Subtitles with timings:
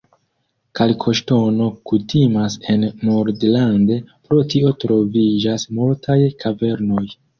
[0.77, 3.93] Kalkoŝtono kutimas en Nordland,
[4.31, 7.05] pro tio troviĝas multaj kavernoj.